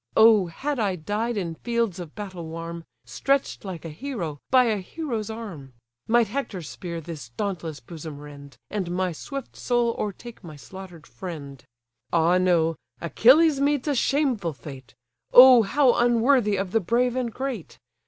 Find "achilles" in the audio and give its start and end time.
12.99-13.61